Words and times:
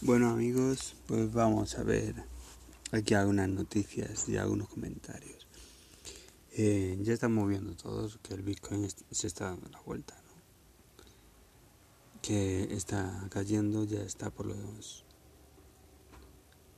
Bueno 0.00 0.30
amigos, 0.30 0.94
pues 1.08 1.32
vamos 1.32 1.76
a 1.76 1.82
ver 1.82 2.14
aquí 2.92 3.14
algunas 3.14 3.48
noticias 3.48 4.28
y 4.28 4.36
algunos 4.36 4.68
comentarios. 4.68 5.48
Eh, 6.52 6.96
ya 7.02 7.14
estamos 7.14 7.48
viendo 7.48 7.74
todos 7.74 8.20
que 8.22 8.34
el 8.34 8.42
Bitcoin 8.42 8.88
se 9.10 9.26
está 9.26 9.46
dando 9.46 9.68
la 9.70 9.80
vuelta, 9.80 10.14
¿no? 10.14 10.20
Que 12.22 12.72
está 12.74 13.26
cayendo, 13.30 13.82
ya 13.84 14.02
está 14.02 14.30
por 14.30 14.46
los 14.46 15.04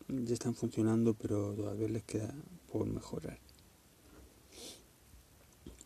Ya 0.08 0.34
están 0.34 0.56
funcionando, 0.56 1.14
pero 1.14 1.54
todavía 1.54 1.86
les 1.86 2.02
queda 2.02 2.34
por 2.72 2.84
mejorar. 2.88 3.38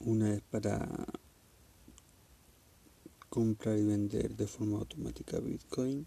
Una 0.01 0.33
es 0.33 0.41
para 0.41 1.07
comprar 3.29 3.77
y 3.77 3.85
vender 3.85 4.35
de 4.35 4.47
forma 4.47 4.79
automática 4.79 5.41
Bitcoin. 5.41 6.07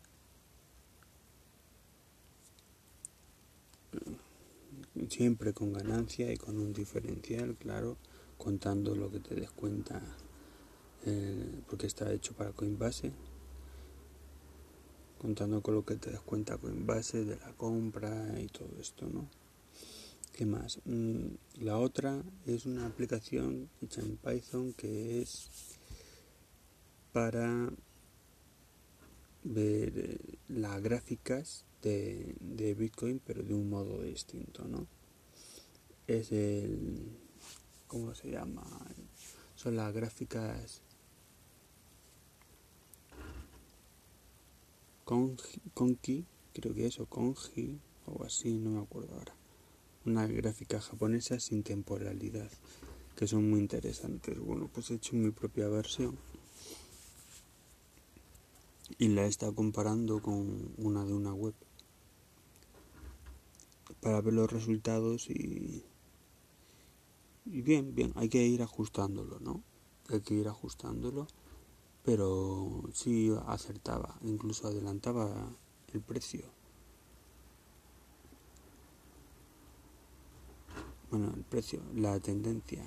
Siempre 5.10 5.54
con 5.54 5.74
ganancia 5.74 6.32
y 6.32 6.38
con 6.38 6.58
un 6.58 6.74
diferencial, 6.74 7.56
claro, 7.56 7.98
contando 8.38 8.96
lo 8.96 9.10
que 9.10 9.20
te 9.20 9.36
descuenta, 9.36 10.02
eh, 11.06 11.62
porque 11.70 11.88
está 11.88 12.12
hecho 12.12 12.34
para 12.34 12.52
Coinbase, 12.52 13.12
contando 15.18 15.62
con 15.62 15.76
lo 15.76 15.86
que 15.86 15.96
te 15.96 16.12
descuenta 16.12 16.58
Coinbase 16.58 17.26
de 17.26 17.38
la 17.38 17.54
compra 17.54 18.40
y 18.40 18.48
todo 18.48 18.70
esto, 18.80 19.08
¿no? 19.08 19.30
¿Qué 20.34 20.46
más? 20.46 20.80
Mm, 20.86 21.30
la 21.62 21.80
otra 21.80 22.24
es 22.46 22.66
una 22.66 22.86
aplicación 22.86 23.70
hecha 23.82 24.02
en 24.02 24.18
Python 24.18 24.74
que 24.74 25.22
es 25.22 25.50
para 27.12 27.72
ver 29.44 29.94
eh, 29.96 30.18
las 30.50 30.82
gráficas 30.84 31.66
de, 31.82 32.36
de, 32.40 32.74
Bitcoin, 32.76 33.20
pero 33.26 33.42
de 33.42 33.54
un 33.54 33.70
modo 33.70 34.04
distinto, 34.04 34.68
¿no? 34.68 34.88
Es 36.08 36.32
el. 36.32 37.18
¿Cómo 37.88 38.16
se 38.16 38.32
llama? 38.32 38.64
Son 39.56 39.76
las 39.76 39.94
gráficas. 39.94 40.82
Konki, 45.04 46.26
creo 46.54 46.74
que 46.74 46.88
es, 46.88 47.00
o 47.00 47.06
Konji, 47.06 47.80
o 48.06 48.24
así, 48.24 48.58
no 48.58 48.72
me 48.72 48.82
acuerdo 48.82 49.16
ahora. 49.16 49.36
Una 50.06 50.28
gráfica 50.28 50.82
japonesa 50.82 51.40
sin 51.40 51.64
temporalidad, 51.64 52.52
que 53.16 53.28
son 53.28 53.50
muy 53.50 53.60
interesantes. 53.60 54.38
Bueno, 54.38 54.70
pues 54.74 54.92
he 54.92 54.96
hecho 54.96 55.16
mi 55.16 55.32
propia 55.32 55.70
versión 55.70 56.18
y 58.98 59.10
la 59.10 59.26
he 59.26 59.28
estado 59.28 59.54
comparando 59.54 60.22
con 60.22 60.74
una 60.78 61.06
de 61.06 61.14
una 61.14 61.34
web 61.34 61.54
para 64.02 64.22
ver 64.22 64.34
los 64.34 64.52
resultados 64.52 65.30
y, 65.30 65.84
y 67.52 67.62
bien, 67.62 67.96
bien, 67.96 68.12
hay 68.16 68.30
que 68.30 68.46
ir 68.46 68.62
ajustándolo, 68.62 69.40
¿no? 69.40 69.64
Hay 70.10 70.22
que 70.22 70.34
ir 70.34 70.48
ajustándolo, 70.48 71.28
pero 72.04 72.84
sí 72.94 73.32
acertaba, 73.48 74.18
incluso 74.24 74.68
adelantaba 74.68 75.56
el 75.94 76.02
precio. 76.02 76.46
Bueno, 81.10 81.34
el 81.36 81.44
precio, 81.44 81.82
la 81.96 82.20
tendencia. 82.20 82.86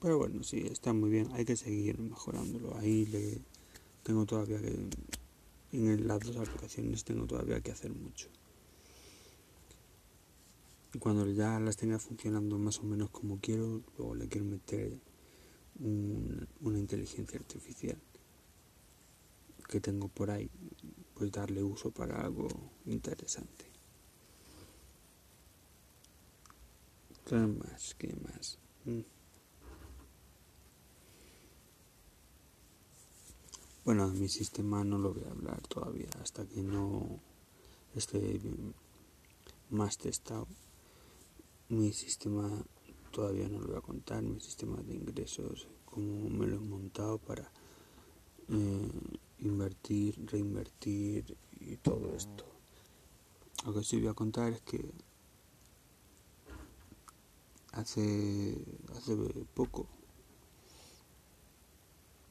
Pero 0.00 0.18
bueno, 0.18 0.42
sí, 0.42 0.66
está 0.70 0.92
muy 0.92 1.08
bien. 1.08 1.30
Hay 1.32 1.46
que 1.46 1.56
seguir 1.56 1.98
mejorándolo. 1.98 2.76
Ahí 2.76 3.06
le 3.06 3.40
tengo 4.02 4.26
todavía 4.26 4.60
que... 4.60 4.88
En 5.72 6.06
las 6.06 6.20
dos 6.20 6.36
aplicaciones 6.36 7.04
tengo 7.04 7.26
todavía 7.26 7.60
que 7.60 7.72
hacer 7.72 7.92
mucho. 7.92 8.28
Y 10.94 10.98
cuando 10.98 11.28
ya 11.28 11.58
las 11.58 11.76
tenga 11.76 11.98
funcionando 11.98 12.56
más 12.56 12.78
o 12.78 12.84
menos 12.84 13.10
como 13.10 13.40
quiero, 13.40 13.82
luego 13.98 14.14
le 14.14 14.28
quiero 14.28 14.46
meter 14.46 15.00
una 15.80 16.78
inteligencia 16.78 17.36
artificial 17.36 17.98
que 19.68 19.80
tengo 19.80 20.06
por 20.06 20.30
ahí, 20.30 20.48
pues 21.14 21.32
darle 21.32 21.64
uso 21.64 21.90
para 21.90 22.20
algo 22.20 22.46
interesante. 22.86 23.64
¿Qué 27.26 27.34
más? 27.34 27.94
¿Qué 27.98 28.14
más? 28.22 28.58
Mm. 28.84 29.00
Bueno, 33.84 34.08
mi 34.08 34.28
sistema 34.28 34.84
no 34.84 34.98
lo 34.98 35.12
voy 35.12 35.24
a 35.24 35.30
hablar 35.32 35.60
todavía 35.66 36.08
hasta 36.22 36.46
que 36.46 36.62
no 36.62 37.18
esté 37.96 38.40
más 39.70 39.98
testado. 39.98 40.46
Mi 41.74 41.92
sistema 41.92 42.48
todavía 43.10 43.48
no 43.48 43.58
lo 43.58 43.66
voy 43.66 43.76
a 43.78 43.80
contar, 43.80 44.22
mi 44.22 44.38
sistema 44.38 44.80
de 44.84 44.94
ingresos, 44.94 45.66
cómo 45.84 46.30
me 46.30 46.46
lo 46.46 46.54
he 46.54 46.60
montado 46.60 47.18
para 47.18 47.50
eh, 48.48 48.90
invertir, 49.40 50.24
reinvertir 50.24 51.36
y 51.58 51.76
todo 51.78 52.14
esto. 52.14 52.44
Lo 53.66 53.74
que 53.74 53.82
sí 53.82 53.98
voy 53.98 54.06
a 54.06 54.14
contar 54.14 54.52
es 54.52 54.60
que 54.60 54.88
hace, 57.72 58.56
hace 58.94 59.16
poco 59.52 59.88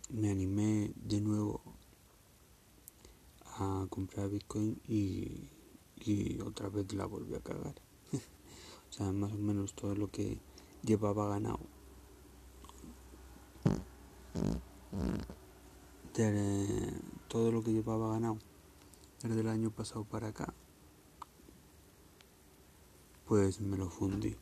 me 0.10 0.32
animé 0.32 0.94
de 0.96 1.20
nuevo 1.20 1.62
a 3.58 3.88
comprar 3.90 4.30
Bitcoin 4.30 4.80
y, 4.88 5.50
y 5.98 6.40
otra 6.40 6.70
vez 6.70 6.94
la 6.94 7.06
volví 7.08 7.36
a 7.36 7.42
cagar. 7.42 7.76
o 8.94 8.96
sea, 8.96 9.12
más 9.12 9.34
o 9.34 9.38
menos 9.38 9.74
todo 9.74 9.96
lo 9.96 10.12
que 10.12 10.38
llevaba 10.84 11.28
ganado. 11.28 11.60
todo 17.28 17.52
lo 17.52 17.64
que 17.64 17.74
llevaba 17.74 18.12
ganado 18.14 18.38
desde 19.24 19.42
el 19.42 19.48
año 19.48 19.72
pasado 19.72 20.04
para 20.04 20.28
acá, 20.28 20.54
pues 23.26 23.60
me 23.62 23.78
lo 23.78 23.90
fundí. 23.90 24.36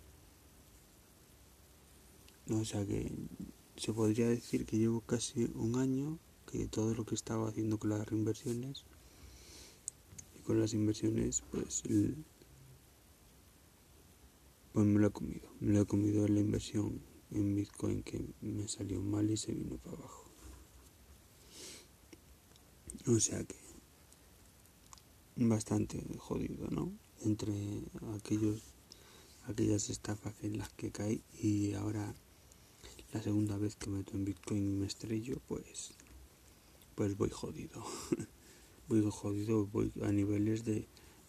O 2.49 2.65
sea 2.65 2.85
que 2.85 3.09
se 3.77 3.93
podría 3.93 4.27
decir 4.27 4.65
que 4.65 4.77
llevo 4.77 4.99
casi 4.99 5.49
un 5.55 5.77
año 5.79 6.19
que 6.45 6.67
todo 6.67 6.93
lo 6.93 7.05
que 7.05 7.15
estaba 7.15 7.47
haciendo 7.47 7.77
con 7.79 7.91
las 7.91 8.05
reinversiones 8.05 8.83
y 10.37 10.41
con 10.41 10.59
las 10.59 10.73
inversiones 10.73 11.41
pues, 11.51 11.83
pues 14.73 14.85
me 14.85 14.99
lo 14.99 15.07
he 15.07 15.11
comido 15.11 15.49
me 15.59 15.73
lo 15.73 15.81
he 15.81 15.85
comido 15.85 16.25
en 16.25 16.35
la 16.35 16.41
inversión 16.41 17.01
en 17.31 17.55
bitcoin 17.55 18.03
que 18.03 18.21
me 18.41 18.67
salió 18.67 19.01
mal 19.01 19.29
y 19.29 19.37
se 19.37 19.53
vino 19.53 19.77
para 19.77 19.97
abajo 19.97 20.25
o 23.07 23.19
sea 23.19 23.43
que 23.43 23.55
bastante 25.35 26.03
jodido 26.17 26.67
no 26.69 26.91
entre 27.21 27.53
aquellos 28.15 28.61
aquellas 29.47 29.89
estafas 29.89 30.35
en 30.43 30.57
las 30.57 30.69
que 30.73 30.91
caí 30.91 31.23
y 31.41 31.73
ahora 31.73 32.13
la 33.13 33.21
segunda 33.21 33.57
vez 33.57 33.75
que 33.75 33.89
meto 33.89 34.15
en 34.15 34.23
Bitcoin 34.23 34.69
y 34.69 34.73
me 34.73 34.87
estrello, 34.87 35.41
pues 35.47 35.93
pues 36.95 37.17
voy 37.17 37.29
jodido. 37.29 37.83
voy 38.87 39.05
jodido, 39.09 39.65
voy 39.65 39.91
a 40.01 40.11
niveles 40.11 40.63
de 40.63 40.87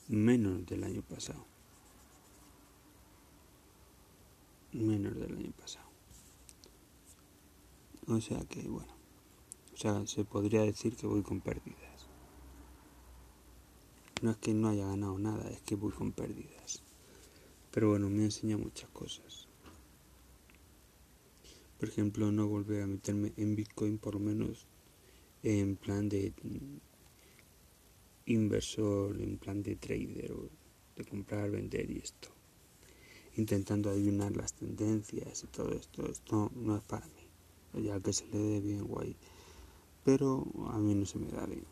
menos 0.08 0.64
del 0.66 0.84
año 0.84 1.02
pasado. 1.02 1.51
Menos 4.72 5.14
del 5.16 5.36
año 5.36 5.52
pasado. 5.52 5.88
O 8.06 8.20
sea 8.20 8.40
que, 8.46 8.62
bueno, 8.69 8.92
o 9.72 9.76
sea, 9.76 10.06
se 10.06 10.24
podría 10.24 10.62
decir 10.62 10.96
que 10.96 11.06
voy 11.06 11.22
con 11.22 11.40
pérdidas. 11.40 12.08
No 14.22 14.30
es 14.30 14.36
que 14.38 14.54
no 14.54 14.69
haya 14.69 14.86
ganado 14.86 15.19
nada, 15.19 15.50
es 15.50 15.60
que 15.62 15.76
voy 15.76 15.92
con 15.92 16.12
pérdidas. 16.12 16.82
Pero 17.70 17.90
bueno, 17.90 18.08
me 18.08 18.24
enseña 18.24 18.56
muchas 18.56 18.88
cosas. 18.90 19.48
Por 21.78 21.88
ejemplo, 21.88 22.30
no 22.32 22.46
volver 22.46 22.82
a 22.82 22.86
meterme 22.86 23.32
en 23.36 23.56
Bitcoin 23.56 23.98
por 23.98 24.14
lo 24.14 24.20
menos 24.20 24.66
en 25.42 25.76
plan 25.76 26.08
de 26.08 26.32
inversor, 28.26 29.20
en 29.20 29.36
plan 29.38 29.62
de 29.62 29.76
trader, 29.76 30.32
o 30.32 30.48
de 30.96 31.04
comprar, 31.04 31.50
vender 31.50 31.90
y 31.90 31.98
esto. 31.98 32.31
Intentando 33.37 33.90
adivinar 33.90 34.37
las 34.37 34.52
tendencias 34.55 35.44
y 35.44 35.46
todo 35.46 35.73
esto. 35.73 36.06
Esto 36.06 36.50
no 36.55 36.76
es 36.76 36.82
para 36.82 37.06
mí. 37.06 37.82
Ya 37.82 37.99
que 38.00 38.12
se 38.12 38.26
le 38.26 38.38
dé 38.38 38.61
bien 38.61 38.84
guay. 38.84 39.17
Pero 40.05 40.46
a 40.70 40.79
mí 40.79 40.94
no 40.94 41.06
se 41.06 41.19
me 41.19 41.31
da 41.31 41.46
bien. 41.46 41.64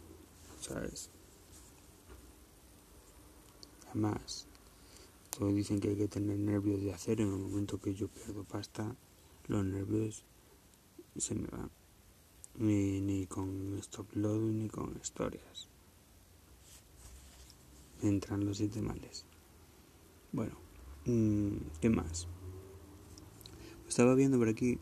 ¿Sabes? 0.60 1.10
Además, 3.88 4.46
todos 5.30 5.54
dicen 5.54 5.80
que 5.80 5.88
hay 5.88 5.96
que 5.96 6.08
tener 6.08 6.38
nervios 6.38 6.80
de 6.80 6.92
acero. 6.92 7.24
En 7.24 7.32
el 7.32 7.38
momento 7.38 7.80
que 7.80 7.94
yo 7.94 8.08
pierdo 8.08 8.44
pasta, 8.44 8.94
los 9.48 9.64
nervios 9.64 10.24
se 11.16 11.34
me 11.34 11.48
van. 11.48 11.70
Ni, 12.56 13.00
ni 13.00 13.26
con 13.26 13.76
stop 13.78 14.14
load 14.14 14.40
ni 14.40 14.68
con 14.68 14.96
historias. 15.00 15.68
Entran 18.02 18.44
los 18.44 18.58
siete 18.58 18.80
males. 18.80 19.24
Bueno, 20.32 20.54
¿qué 21.04 21.90
más? 21.90 22.28
Estaba 23.88 24.14
viendo 24.14 24.38
por 24.38 24.48
aquí 24.48 24.78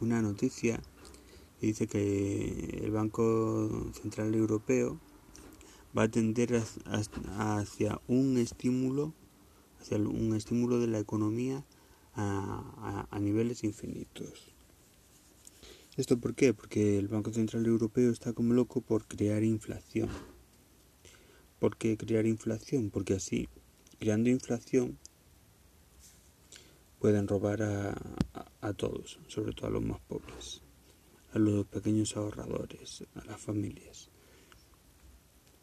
una 0.00 0.22
noticia 0.22 0.82
que 1.60 1.66
dice 1.66 1.86
que 1.86 2.80
el 2.82 2.90
Banco 2.90 3.92
Central 4.00 4.34
Europeo 4.34 4.98
va 5.96 6.04
a 6.04 6.10
tender 6.10 6.62
hacia 7.38 8.00
un 8.08 8.38
estímulo, 8.38 9.12
hacia 9.80 9.98
un 9.98 10.34
estímulo 10.34 10.78
de 10.80 10.88
la 10.88 10.98
economía 10.98 11.64
a, 12.14 13.06
a, 13.10 13.20
niveles 13.20 13.62
infinitos. 13.64 14.52
¿Esto 15.96 16.18
por 16.18 16.34
qué? 16.34 16.54
Porque 16.54 16.98
el 16.98 17.08
Banco 17.08 17.32
Central 17.32 17.66
Europeo 17.66 18.10
está 18.10 18.32
como 18.32 18.54
loco 18.54 18.80
por 18.80 19.06
crear 19.06 19.44
inflación. 19.44 20.08
¿Por 21.58 21.76
qué 21.76 21.96
crear 21.96 22.26
inflación? 22.26 22.90
Porque 22.90 23.14
así, 23.14 23.48
creando 23.98 24.30
inflación, 24.30 24.98
pueden 27.02 27.26
robar 27.26 27.64
a, 27.64 27.96
a, 28.60 28.72
todos, 28.74 29.18
sobre 29.26 29.52
todo 29.54 29.66
a 29.66 29.70
los 29.70 29.82
más 29.82 29.98
pobres, 30.02 30.62
a 31.32 31.40
los 31.40 31.66
pequeños 31.66 32.16
ahorradores, 32.16 33.02
a 33.16 33.24
las 33.24 33.40
familias. 33.40 34.08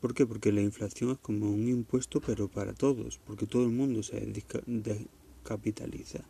¿Por 0.02 0.14
qué? 0.14 0.26
Porque 0.26 0.52
la 0.52 0.60
inflación 0.60 1.12
es 1.12 1.18
como 1.20 1.50
un 1.50 1.70
impuesto, 1.70 2.20
pero 2.20 2.50
para 2.50 2.74
todos, 2.74 3.22
porque 3.26 3.48
todo 3.48 3.64
el 3.64 3.72
mundo 3.72 4.04
se 4.04 4.20
descapitaliza. 4.66 6.26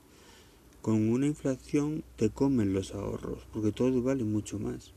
Con 0.83 1.09
una 1.09 1.25
inflación 1.25 2.03
te 2.15 2.29
comen 2.29 2.73
los 2.73 2.94
ahorros, 2.94 3.47
porque 3.51 3.71
todo 3.71 4.03
vale 4.03 4.23
mucho 4.23 4.59
más. 4.59 4.94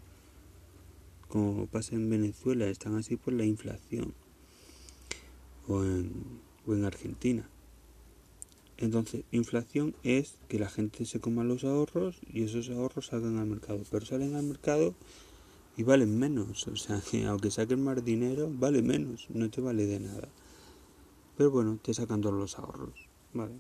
Como 1.29 1.67
pasa 1.69 1.94
en 1.94 2.11
Venezuela, 2.11 2.67
están 2.67 2.97
así 2.97 3.17
por 3.17 3.32
la 3.32 3.47
inflación. 3.47 4.12
O 5.69 5.82
en, 5.82 6.12
o 6.67 6.75
en 6.75 6.85
Argentina. 6.85 7.49
Entonces, 8.79 9.25
inflación 9.31 9.95
es 10.03 10.37
que 10.49 10.59
la 10.59 10.69
gente 10.69 11.05
se 11.05 11.21
coma 11.21 11.45
los 11.45 11.65
ahorros 11.65 12.17
y 12.33 12.43
esos 12.43 12.69
ahorros 12.71 13.07
salgan 13.07 13.39
al 13.39 13.47
mercado. 13.47 13.83
Pero 13.91 14.05
salen 14.07 14.35
al 14.35 14.45
mercado 14.45 14.95
y 15.77 15.83
valen 15.83 16.19
menos. 16.19 16.67
O 16.67 16.77
sea, 16.77 17.01
que 17.01 17.25
aunque 17.27 17.51
saquen 17.51 17.83
más 17.83 18.05
dinero, 18.05 18.51
vale 18.53 18.83
menos. 18.83 19.27
No 19.31 19.49
te 19.51 19.61
vale 19.61 19.87
de 19.87 20.01
nada. 20.01 20.29
Pero 21.37 21.51
bueno, 21.51 21.79
te 21.83 21.95
sacan 21.95 22.21
todos 22.21 22.35
los 22.35 22.59
ahorros. 22.59 23.09
Vale. 23.33 23.55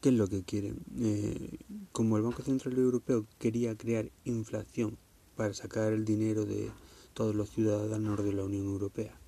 ¿Qué 0.00 0.10
es 0.10 0.16
lo 0.16 0.28
que 0.28 0.42
quieren? 0.42 0.76
Eh, 0.98 1.58
como 1.92 2.18
el 2.18 2.22
Banco 2.22 2.42
Central 2.42 2.76
Europeo 2.76 3.24
quería 3.38 3.74
crear 3.74 4.10
inflación 4.24 4.98
para 5.34 5.54
sacar 5.54 5.94
el 5.94 6.04
dinero 6.04 6.44
de 6.44 6.70
todos 7.14 7.34
los 7.34 7.50
ciudadanos 7.50 8.22
de 8.22 8.32
la 8.32 8.44
Unión 8.44 8.66
Europea, 8.66 9.18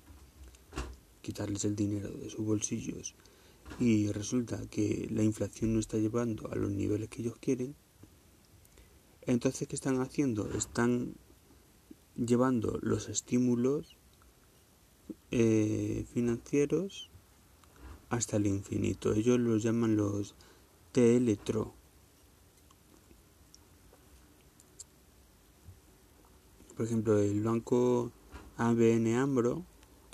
quitarles 1.27 1.65
el 1.65 1.75
dinero 1.75 2.09
de 2.09 2.29
sus 2.29 2.45
bolsillos, 2.45 3.15
y 3.79 4.09
resulta 4.11 4.65
que 4.67 5.07
la 5.11 5.23
inflación 5.23 5.73
no 5.73 5.79
está 5.79 5.97
llevando 5.97 6.49
a 6.51 6.55
los 6.55 6.71
niveles 6.71 7.09
que 7.09 7.21
ellos 7.21 7.37
quieren, 7.39 7.75
entonces 9.21 9.67
¿qué 9.67 9.75
están 9.75 9.99
haciendo? 9.99 10.49
Están 10.53 11.15
llevando 12.15 12.79
los 12.81 13.09
estímulos 13.09 13.97
eh, 15.31 16.05
financieros 16.13 17.09
hasta 18.09 18.37
el 18.37 18.47
infinito. 18.47 19.13
Ellos 19.13 19.37
los 19.37 19.63
llaman 19.63 19.97
los 19.97 20.33
electro 20.95 21.73
Por 26.75 26.85
ejemplo, 26.85 27.17
el 27.17 27.41
banco 27.41 28.11
ABN 28.57 29.15
AMRO, 29.15 29.65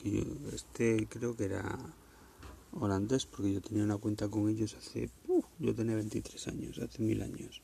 que 0.04 0.28
este 0.54 1.08
creo 1.08 1.36
que 1.36 1.46
era 1.46 1.80
holandés, 2.72 3.26
porque 3.26 3.54
yo 3.54 3.62
tenía 3.62 3.84
una 3.84 3.98
cuenta 3.98 4.28
con 4.28 4.50
ellos 4.50 4.76
hace, 4.76 5.10
yo 5.60 5.74
tenía 5.74 5.96
23 5.96 6.48
años, 6.48 6.80
hace 6.80 7.02
mil 7.02 7.22
años. 7.22 7.62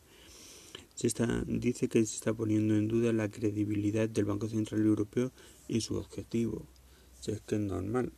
Se 0.96 1.08
está, 1.08 1.44
dice 1.46 1.88
que 1.88 2.06
se 2.06 2.16
está 2.16 2.34
poniendo 2.34 2.76
en 2.76 2.88
duda 2.88 3.14
la 3.14 3.30
credibilidad 3.30 4.10
del 4.10 4.26
Banco 4.26 4.50
Central 4.50 4.86
Europeo 4.86 5.32
y 5.68 5.82
su 5.82 5.96
objetivo. 5.96 6.66
Si 7.20 7.32
es 7.32 7.42
que 7.42 7.56
es 7.56 7.62
normal 7.62 8.12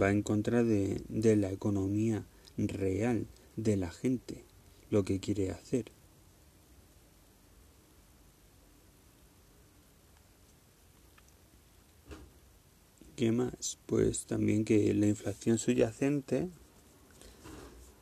va 0.00 0.10
en 0.10 0.22
contra 0.22 0.62
de 0.64 1.36
la 1.36 1.50
economía 1.50 2.26
real 2.56 3.26
de 3.56 3.76
la 3.76 3.90
gente, 3.90 4.44
lo 4.90 5.04
que 5.04 5.20
quiere 5.20 5.50
hacer. 5.50 5.92
¿Qué 13.16 13.32
más? 13.32 13.78
Pues 13.86 14.26
también 14.26 14.64
que 14.66 14.92
la 14.92 15.06
inflación 15.06 15.56
subyacente 15.56 16.50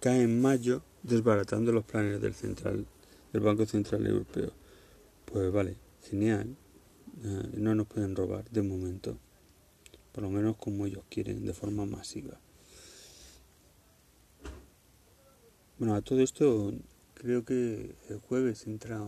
cae 0.00 0.22
en 0.22 0.42
mayo 0.42 0.82
desbaratando 1.04 1.70
los 1.70 1.84
planes 1.84 2.20
del 2.20 2.34
central 2.34 2.84
del 3.32 3.42
Banco 3.42 3.64
Central 3.64 4.06
Europeo. 4.06 4.50
Pues 5.26 5.52
vale, 5.52 5.76
genial. 6.10 6.56
Eh, 7.24 7.50
no 7.54 7.74
nos 7.76 7.86
pueden 7.86 8.16
robar 8.16 8.50
de 8.50 8.62
momento 8.62 9.16
por 10.14 10.22
lo 10.22 10.30
menos 10.30 10.56
como 10.56 10.86
ellos 10.86 11.02
quieren, 11.10 11.44
de 11.44 11.52
forma 11.54 11.86
masiva. 11.86 12.38
Bueno, 15.78 15.96
a 15.96 16.02
todo 16.02 16.20
esto 16.20 16.72
creo 17.14 17.44
que 17.44 17.96
el 18.08 18.18
jueves 18.20 18.68
entra 18.68 19.00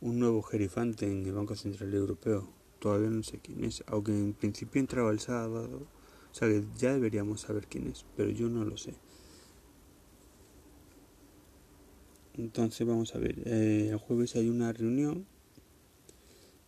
un 0.00 0.18
nuevo 0.18 0.42
gerifante 0.42 1.06
en 1.06 1.24
el 1.26 1.32
Banco 1.32 1.54
Central 1.54 1.94
Europeo. 1.94 2.55
Todavía 2.78 3.10
no 3.10 3.22
sé 3.22 3.38
quién 3.38 3.64
es, 3.64 3.82
aunque 3.86 4.12
en 4.12 4.34
principio 4.34 4.80
entraba 4.80 5.10
el 5.10 5.20
sábado. 5.20 5.86
O 6.30 6.34
sea 6.34 6.48
que 6.48 6.64
ya 6.76 6.92
deberíamos 6.92 7.40
saber 7.40 7.66
quién 7.66 7.86
es, 7.88 8.04
pero 8.16 8.30
yo 8.30 8.48
no 8.48 8.64
lo 8.64 8.76
sé. 8.76 8.94
Entonces 12.34 12.86
vamos 12.86 13.14
a 13.14 13.18
ver, 13.18 13.40
eh, 13.46 13.88
el 13.90 13.96
jueves 13.96 14.36
hay 14.36 14.50
una 14.50 14.70
reunión 14.70 15.26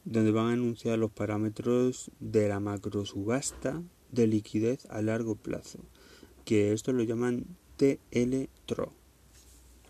donde 0.06 0.30
van 0.30 0.46
a 0.46 0.52
anunciar 0.54 0.98
los 0.98 1.10
parámetros 1.10 2.10
de 2.20 2.48
la 2.48 2.58
macro 2.58 3.04
subasta 3.04 3.82
de 4.10 4.26
liquidez 4.26 4.86
a 4.86 5.02
largo 5.02 5.34
plazo, 5.34 5.80
que 6.46 6.72
esto 6.72 6.94
lo 6.94 7.02
llaman 7.02 7.44
TL-TRO, 7.76 8.92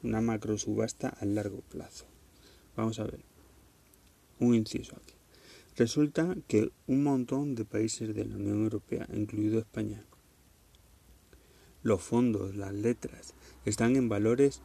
una 0.02 0.20
macro 0.20 0.58
subasta 0.58 1.08
a 1.08 1.24
largo 1.24 1.60
plazo. 1.60 2.06
Vamos 2.76 2.98
a 2.98 3.04
ver, 3.04 3.20
un 4.40 4.56
inciso 4.56 4.96
aquí. 4.96 5.17
Resulta 5.78 6.36
que 6.48 6.72
un 6.88 7.04
montón 7.04 7.54
de 7.54 7.64
países 7.64 8.12
de 8.12 8.24
la 8.24 8.34
Unión 8.34 8.64
Europea, 8.64 9.06
incluido 9.14 9.60
España, 9.60 10.04
los 11.84 12.02
fondos, 12.02 12.56
las 12.56 12.74
letras, 12.74 13.34
están 13.64 13.94
en 13.94 14.08
valores 14.08 14.60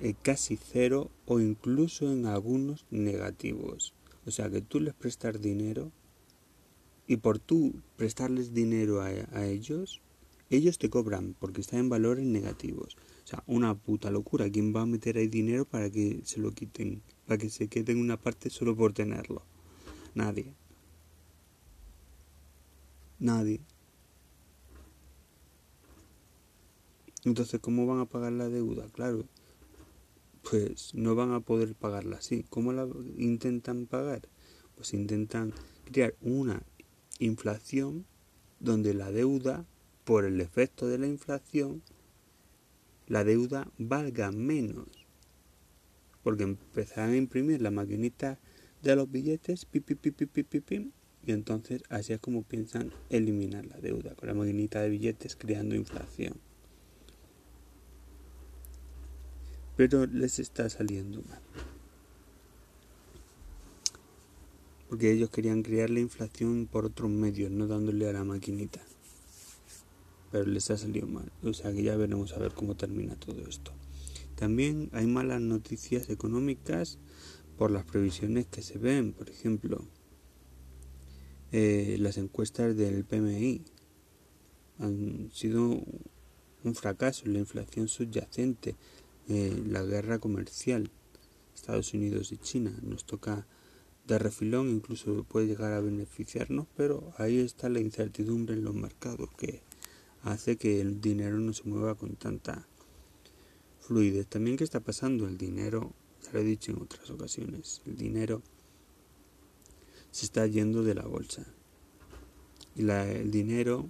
eh, 0.00 0.12
casi 0.20 0.58
cero 0.58 1.10
o 1.24 1.40
incluso 1.40 2.12
en 2.12 2.26
algunos 2.26 2.84
negativos. 2.90 3.94
O 4.26 4.30
sea, 4.30 4.50
que 4.50 4.60
tú 4.60 4.78
les 4.78 4.92
prestas 4.92 5.40
dinero 5.40 5.90
y 7.06 7.16
por 7.16 7.38
tú 7.38 7.80
prestarles 7.96 8.52
dinero 8.52 9.00
a, 9.00 9.46
ellos, 9.46 10.02
ellos 10.50 10.76
te 10.76 10.90
cobran 10.90 11.34
porque 11.40 11.62
están 11.62 11.80
en 11.80 11.88
valores 11.88 12.26
negativos. 12.26 12.98
O 13.24 13.26
sea, 13.26 13.42
una 13.46 13.74
puta 13.74 14.10
locura. 14.10 14.50
¿Quién 14.50 14.76
va 14.76 14.82
a 14.82 14.86
meter 14.86 15.16
ahí 15.16 15.28
dinero 15.28 15.64
para 15.64 15.88
que 15.88 16.20
se 16.24 16.40
lo 16.40 16.50
quiten? 16.50 17.00
Para 17.24 17.38
que 17.38 17.48
se 17.48 17.68
queden 17.68 17.96
una 17.96 18.20
parte 18.20 18.50
solo 18.50 18.76
por 18.76 18.92
tenerlo. 18.92 19.46
Nadie. 20.14 20.54
Nadie. 23.18 23.60
Entonces, 27.24 27.60
¿cómo 27.60 27.86
van 27.86 28.00
a 28.00 28.06
pagar 28.06 28.32
la 28.32 28.48
deuda? 28.48 28.86
Claro, 28.92 29.24
pues 30.42 30.94
no 30.94 31.14
van 31.14 31.32
a 31.32 31.40
poder 31.40 31.74
pagarla 31.74 32.16
así. 32.16 32.44
¿Cómo 32.50 32.72
la 32.72 32.88
intentan 33.16 33.86
pagar? 33.86 34.22
Pues 34.74 34.92
intentan 34.92 35.54
crear 35.84 36.14
una 36.20 36.62
inflación 37.20 38.06
donde 38.58 38.92
la 38.94 39.12
deuda, 39.12 39.64
por 40.04 40.24
el 40.24 40.40
efecto 40.40 40.88
de 40.88 40.98
la 40.98 41.06
inflación, 41.06 41.82
la 43.06 43.22
deuda 43.22 43.70
valga 43.78 44.32
menos. 44.32 44.88
Porque 46.24 46.42
empezarán 46.42 47.10
a 47.10 47.16
imprimir 47.16 47.62
la 47.62 47.70
maquinita 47.70 48.40
de 48.82 48.96
los 48.96 49.10
billetes, 49.10 49.64
pi, 49.64 49.80
pi, 49.80 49.96
pi, 49.96 50.92
y 51.24 51.32
entonces 51.32 51.82
así 51.88 52.12
es 52.12 52.18
como 52.18 52.42
piensan 52.42 52.92
eliminar 53.10 53.64
la 53.66 53.78
deuda, 53.78 54.14
con 54.14 54.28
la 54.28 54.34
maquinita 54.34 54.80
de 54.80 54.90
billetes 54.90 55.36
creando 55.36 55.74
inflación. 55.74 56.34
Pero 59.76 60.06
les 60.06 60.38
está 60.38 60.68
saliendo 60.68 61.22
mal. 61.22 61.40
porque 64.92 65.10
ellos 65.10 65.30
querían 65.30 65.62
crear 65.62 65.88
la 65.88 66.00
inflación 66.00 66.68
por 66.70 66.84
otros 66.84 67.10
medios, 67.10 67.50
no 67.50 67.66
dándole 67.66 68.10
a 68.10 68.12
la 68.12 68.24
maquinita. 68.24 68.82
Pero 70.30 70.44
les 70.44 70.70
ha 70.70 70.76
salido 70.76 71.06
mal, 71.06 71.32
o 71.42 71.54
sea 71.54 71.72
que 71.72 71.82
ya 71.82 71.96
veremos 71.96 72.34
a 72.34 72.38
ver 72.38 72.52
cómo 72.52 72.74
termina 72.74 73.16
todo 73.16 73.40
esto. 73.48 73.72
También 74.34 74.90
hay 74.92 75.06
malas 75.06 75.40
noticias 75.40 76.10
económicas 76.10 76.98
por 77.56 77.70
las 77.70 77.84
previsiones 77.84 78.46
que 78.46 78.62
se 78.62 78.78
ven, 78.78 79.12
por 79.12 79.28
ejemplo, 79.28 79.84
eh, 81.52 81.96
las 81.98 82.16
encuestas 82.16 82.76
del 82.76 83.04
PMI 83.04 83.62
han 84.78 85.30
sido 85.32 85.82
un 86.64 86.74
fracaso, 86.74 87.26
la 87.26 87.38
inflación 87.38 87.88
subyacente, 87.88 88.76
eh, 89.28 89.62
la 89.66 89.82
guerra 89.82 90.18
comercial, 90.18 90.90
Estados 91.54 91.92
Unidos 91.94 92.32
y 92.32 92.38
China, 92.38 92.72
nos 92.82 93.04
toca 93.04 93.46
de 94.06 94.18
refilón, 94.18 94.70
incluso 94.70 95.24
puede 95.24 95.46
llegar 95.46 95.72
a 95.72 95.80
beneficiarnos, 95.80 96.66
pero 96.76 97.12
ahí 97.18 97.38
está 97.38 97.68
la 97.68 97.80
incertidumbre 97.80 98.54
en 98.54 98.64
los 98.64 98.74
mercados 98.74 99.28
que 99.36 99.62
hace 100.22 100.56
que 100.56 100.80
el 100.80 101.00
dinero 101.00 101.38
no 101.38 101.52
se 101.52 101.64
mueva 101.64 101.94
con 101.94 102.16
tanta 102.16 102.66
fluidez. 103.80 104.26
También 104.26 104.56
qué 104.56 104.64
está 104.64 104.80
pasando, 104.80 105.26
el 105.26 105.38
dinero, 105.38 105.92
ya 106.22 106.32
lo 106.32 106.40
he 106.40 106.44
dicho 106.44 106.72
en 106.72 106.82
otras 106.82 107.10
ocasiones, 107.10 107.82
el 107.86 107.96
dinero 107.96 108.42
se 110.10 110.26
está 110.26 110.46
yendo 110.46 110.82
de 110.82 110.94
la 110.94 111.06
bolsa. 111.06 111.44
Y 112.76 112.82
la, 112.82 113.10
el 113.10 113.30
dinero, 113.30 113.88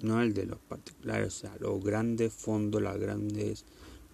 no 0.00 0.22
el 0.22 0.34
de 0.34 0.46
los 0.46 0.58
particulares, 0.60 1.28
o 1.28 1.38
sea, 1.40 1.56
los 1.58 1.82
grandes 1.82 2.32
fondos, 2.32 2.80
las 2.80 2.98
grandes, 2.98 3.64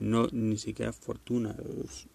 no 0.00 0.28
ni 0.32 0.56
siquiera 0.56 0.92
fortuna, 0.92 1.56
los 1.58 2.08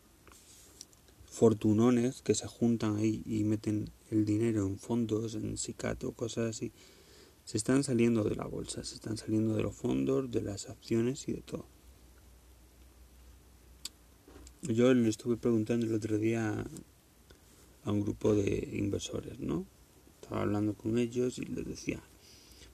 fortunones 1.25 2.21
que 2.21 2.33
se 2.36 2.48
juntan 2.48 2.98
ahí 2.98 3.21
y 3.25 3.43
meten 3.43 3.91
el 4.09 4.25
dinero 4.25 4.65
en 4.65 4.77
fondos, 4.77 5.36
en 5.36 5.57
sicato, 5.57 6.12
cosas 6.13 6.55
así, 6.55 6.71
se 7.45 7.57
están 7.57 7.83
saliendo 7.83 8.24
de 8.24 8.36
la 8.36 8.45
bolsa, 8.45 8.83
se 8.83 8.95
están 8.95 9.17
saliendo 9.17 9.55
de 9.55 9.63
los 9.63 9.75
fondos, 9.75 10.29
de 10.31 10.41
las 10.41 10.69
acciones 10.69 11.27
y 11.27 11.33
de 11.33 11.41
todo. 11.41 11.65
Yo 14.62 14.94
le 14.94 15.08
estuve 15.08 15.38
preguntando 15.38 15.86
el 15.86 15.94
otro 15.94 16.18
día 16.18 16.66
a 17.86 17.92
un 17.92 18.01
grupo 18.01 18.36
de 18.36 18.70
inversores, 18.74 19.39
¿no? 19.39 19.66
Estaba 20.22 20.42
hablando 20.42 20.74
con 20.74 20.98
ellos 20.98 21.38
y 21.38 21.46
les 21.46 21.66
decía, 21.66 22.04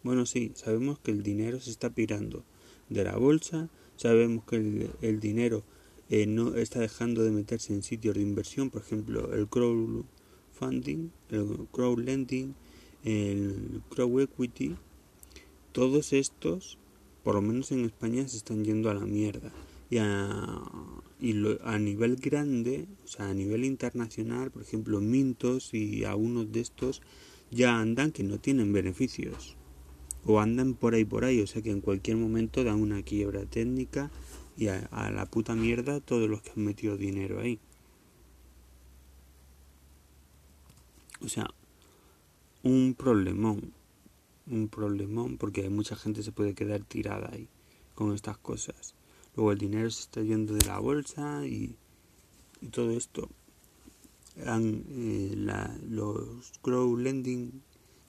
bueno, 0.01 0.25
sí, 0.25 0.51
sabemos 0.55 0.97
que 0.97 1.11
el 1.11 1.21
dinero 1.21 1.59
se 1.59 1.69
está 1.69 1.91
pirando 1.91 2.43
de 2.89 3.03
la 3.03 3.15
bolsa, 3.17 3.69
sabemos 3.97 4.45
que 4.45 4.89
el, 5.01 5.19
dinero 5.19 5.63
eh, 6.09 6.25
no 6.25 6.55
está 6.55 6.79
dejando 6.79 7.23
de 7.23 7.29
meterse 7.29 7.71
en 7.71 7.83
sitios 7.83 8.15
de 8.15 8.21
inversión, 8.21 8.71
por 8.71 8.81
ejemplo, 8.81 9.31
el 9.31 9.47
crowdfunding, 9.47 11.11
el 11.29 11.67
crowdlending, 11.71 12.55
el 13.03 13.83
crowd 13.89 14.21
equity, 14.21 14.75
todos 15.71 16.13
estos, 16.13 16.79
por 17.23 17.35
lo 17.35 17.43
menos 17.43 17.71
en 17.71 17.85
España, 17.85 18.27
se 18.27 18.37
están 18.37 18.65
yendo 18.65 18.89
a 18.89 18.95
la 18.95 19.05
mierda. 19.05 19.51
Y 19.91 19.97
a, 19.99 20.63
y 21.19 21.33
a 21.63 21.79
nivel 21.79 22.17
grande, 22.17 22.87
o 23.03 23.07
sea, 23.07 23.29
a 23.29 23.33
nivel 23.33 23.63
internacional, 23.63 24.51
por 24.51 24.61
ejemplo, 24.61 24.99
Mintos 24.99 25.73
y 25.73 26.03
algunos 26.03 26.51
de 26.51 26.59
estos 26.59 27.01
ya 27.51 27.79
andan 27.79 28.11
que 28.11 28.23
no 28.23 28.39
tienen 28.39 28.73
beneficios. 28.73 29.55
O 30.25 30.39
andan 30.39 30.73
por 30.73 30.95
ahí 30.95 31.05
por 31.05 31.23
ahí, 31.23 31.41
o 31.41 31.47
sea 31.47 31.61
que 31.61 31.71
en 31.71 31.81
cualquier 31.81 32.17
momento 32.17 32.63
dan 32.63 32.81
una 32.81 33.03
quiebra 33.03 33.45
técnica 33.45 34.11
y 34.57 34.67
a, 34.67 35.11
la 35.11 35.25
puta 35.27 35.55
mierda 35.55 35.99
todos 35.99 36.29
los 36.29 36.41
que 36.41 36.51
han 36.51 36.63
metido 36.63 36.97
dinero 36.97 37.39
ahí. 37.39 37.59
O 41.21 41.29
sea, 41.29 41.47
un 42.63 42.95
problemón, 42.97 43.73
un 44.47 44.67
problemón 44.67 45.37
porque 45.37 45.69
mucha 45.69 45.95
gente 45.95 46.23
se 46.23 46.31
puede 46.31 46.55
quedar 46.55 46.81
tirada 46.83 47.29
ahí 47.31 47.47
con 47.93 48.13
estas 48.13 48.37
cosas. 48.37 48.94
Luego 49.35 49.51
el 49.51 49.57
dinero 49.57 49.89
se 49.89 50.01
está 50.01 50.21
yendo 50.21 50.53
de 50.53 50.65
la 50.65 50.79
bolsa 50.79 51.45
y, 51.45 51.75
todo 52.71 52.91
esto. 52.91 53.29
Han, 54.45 54.83
eh, 54.89 55.33
los 55.89 56.53
crowdlending, 56.61 57.61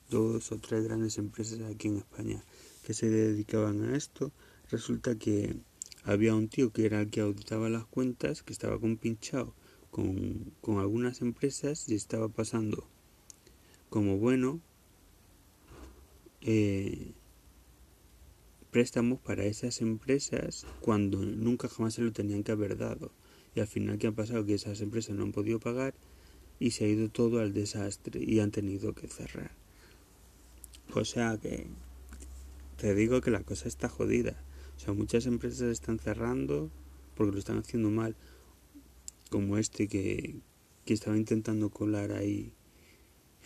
dos 0.09 0.51
o 0.51 0.57
tres 0.57 0.83
grandes 0.85 1.17
empresas 1.17 1.61
aquí 1.61 1.89
en 1.89 1.97
España 1.97 2.43
que 2.83 2.93
se 2.93 3.09
dedicaban 3.09 3.83
a 3.83 3.97
esto, 3.97 4.31
resulta 4.69 5.15
que 5.15 5.57
había 6.03 6.33
un 6.33 6.47
tío 6.47 6.71
que 6.71 6.85
era 6.85 7.01
el 7.01 7.09
que 7.09 7.21
auditaba 7.21 7.69
las 7.69 7.85
cuentas, 7.85 8.43
que 8.43 8.53
estaba 8.53 8.79
compinchado 8.79 9.53
con, 9.91 10.53
con 10.61 10.79
algunas 10.79 11.21
empresas 11.21 11.89
y 11.89 11.95
estaba 11.95 12.29
pasando 12.29 12.87
como 13.89 14.17
bueno 14.17 14.61
eh, 16.41 17.13
préstamos 18.77 19.19
para 19.19 19.43
esas 19.43 19.81
empresas 19.81 20.67
cuando 20.81 21.25
nunca 21.25 21.67
jamás 21.67 21.95
se 21.95 22.03
lo 22.03 22.13
tenían 22.13 22.43
que 22.43 22.51
haber 22.51 22.77
dado. 22.77 23.11
Y 23.55 23.59
al 23.59 23.65
final, 23.65 23.97
¿qué 23.97 24.05
ha 24.05 24.11
pasado? 24.11 24.45
Que 24.45 24.53
esas 24.53 24.81
empresas 24.81 25.15
no 25.15 25.23
han 25.23 25.31
podido 25.31 25.59
pagar 25.59 25.95
y 26.59 26.69
se 26.69 26.85
ha 26.85 26.87
ido 26.87 27.09
todo 27.09 27.39
al 27.39 27.53
desastre 27.53 28.23
y 28.23 28.39
han 28.39 28.51
tenido 28.51 28.93
que 28.93 29.07
cerrar. 29.07 29.49
O 30.93 31.03
sea 31.05 31.39
que 31.41 31.65
te 32.77 32.93
digo 32.93 33.19
que 33.19 33.31
la 33.31 33.41
cosa 33.41 33.67
está 33.67 33.89
jodida. 33.89 34.45
O 34.75 34.79
sea, 34.79 34.93
muchas 34.93 35.25
empresas 35.25 35.71
están 35.71 35.97
cerrando 35.97 36.69
porque 37.15 37.31
lo 37.31 37.39
están 37.39 37.57
haciendo 37.57 37.89
mal, 37.89 38.15
como 39.31 39.57
este 39.57 39.87
que, 39.87 40.35
que 40.85 40.93
estaba 40.93 41.17
intentando 41.17 41.71
colar 41.71 42.11
ahí 42.11 42.53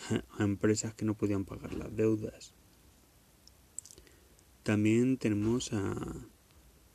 a 0.37 0.43
empresas 0.43 0.93
que 0.93 1.05
no 1.05 1.13
podían 1.13 1.45
pagar 1.45 1.73
las 1.73 1.95
deudas. 1.95 2.53
También 4.63 5.17
tenemos 5.17 5.73
a, 5.73 5.95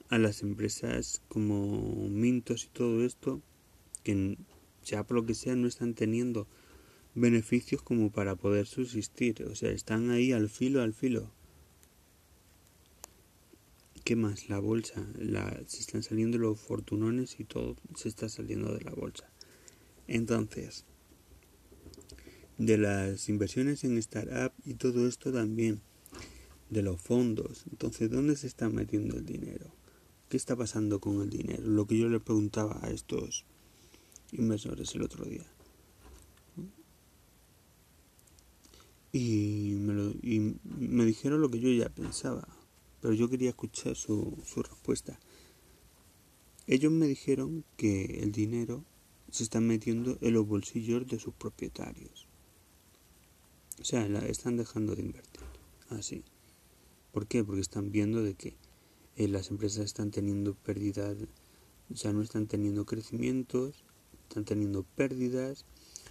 a 0.08 0.18
las 0.18 0.42
empresas 0.42 1.23
como 1.28 2.08
Mintos 2.08 2.64
y 2.64 2.68
todo 2.68 3.04
esto, 3.04 3.42
que 4.04 4.38
ya 4.85 5.04
por 5.04 5.16
lo 5.16 5.26
que 5.26 5.35
sea 5.35 5.56
no 5.56 5.66
están 5.66 5.94
teniendo 5.94 6.46
beneficios 7.14 7.82
como 7.82 8.11
para 8.11 8.37
poder 8.37 8.66
subsistir. 8.66 9.42
O 9.44 9.54
sea, 9.54 9.70
están 9.70 10.11
ahí 10.11 10.32
al 10.32 10.49
filo, 10.49 10.82
al 10.82 10.94
filo. 10.94 11.32
¿Qué 14.04 14.14
más? 14.14 14.49
La 14.49 14.61
bolsa. 14.61 15.04
La, 15.18 15.50
se 15.66 15.80
están 15.80 16.04
saliendo 16.04 16.38
los 16.38 16.61
fortunones 16.61 17.40
y 17.40 17.44
todo 17.44 17.75
se 17.96 18.08
está 18.08 18.28
saliendo 18.28 18.73
de 18.73 18.85
la 18.85 18.92
bolsa. 18.92 19.28
Entonces, 20.06 20.85
de 22.58 22.78
las 22.78 23.28
inversiones 23.28 23.82
en 23.82 23.99
startup 23.99 24.52
y 24.64 24.75
todo 24.75 25.08
esto 25.08 25.32
también, 25.32 25.80
de 26.70 26.82
los 26.82 27.00
fondos. 27.00 27.64
Entonces, 27.70 28.11
¿dónde 28.11 28.37
se 28.37 28.46
está 28.46 28.68
metiendo 28.68 29.16
el 29.16 29.25
dinero? 29.25 29.66
¿Qué 30.28 30.37
está 30.37 30.56
pasando 30.56 31.00
con 31.00 31.23
el 31.23 31.30
dinero? 31.30 31.62
Lo 31.64 31.87
que 31.87 31.99
yo 31.99 32.08
le 32.08 32.20
preguntaba 32.20 32.78
a 32.82 32.90
estos 32.90 33.44
inversores 34.32 34.94
el 34.94 35.02
otro 35.02 35.25
día. 35.25 35.46
Y 39.12 39.75
me, 39.78 40.14
y 40.23 40.56
me 40.64 41.04
dijeron 41.04 41.40
lo 41.40 41.50
que 41.50 41.61
yo 41.61 41.70
ya 41.70 41.88
pensaba 41.88 42.46
pero 43.06 43.14
yo 43.14 43.28
quería 43.28 43.50
escuchar 43.50 43.94
su, 43.94 44.37
su 44.44 44.64
respuesta. 44.64 45.18
Ellos 46.66 46.90
me 46.90 47.06
dijeron 47.06 47.64
que 47.76 48.20
el 48.20 48.32
dinero 48.32 48.85
se 49.30 49.44
está 49.44 49.61
metiendo 49.61 50.18
en 50.20 50.35
los 50.35 50.46
bolsillos 50.46 51.06
de 51.06 51.20
sus 51.20 51.32
propietarios. 51.35 52.26
O 53.80 53.85
sea, 53.85 54.04
están 54.26 54.56
dejando 54.56 54.96
de 54.96 55.02
invertir. 55.02 55.42
Así. 55.90 56.25
¿Por 57.16 57.26
qué? 57.26 57.42
Porque 57.42 57.62
están 57.62 57.92
viendo 57.92 58.23
de 58.23 58.35
que 58.35 58.58
eh, 59.16 59.26
las 59.26 59.50
empresas 59.50 59.87
están 59.87 60.11
teniendo 60.11 60.54
pérdidas, 60.54 61.16
sea, 61.94 62.12
no 62.12 62.20
están 62.20 62.46
teniendo 62.46 62.85
crecimientos, 62.85 63.85
están 64.28 64.44
teniendo 64.44 64.82
pérdidas, 64.82 65.64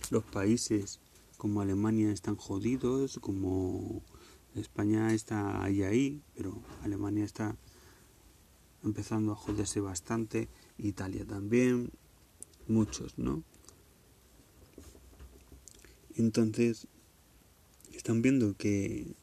los 0.10 0.24
países 0.24 1.00
como 1.38 1.62
Alemania 1.62 2.12
están 2.12 2.38
jodidos, 2.38 3.20
como 3.22 4.02
España 4.56 5.14
está 5.14 5.64
ahí 5.64 5.84
ahí, 5.84 6.24
pero 6.36 6.60
Alemania 6.82 7.24
está 7.24 7.56
empezando 8.84 9.34
a 9.34 9.36
joderse 9.36 9.82
bastante, 9.82 10.50
Italia 10.80 11.24
también, 11.24 11.92
muchos, 12.68 13.20
¿no? 13.20 13.44
Entonces, 16.16 16.88
están 17.94 18.24
viendo 18.24 18.58
que 18.58 19.14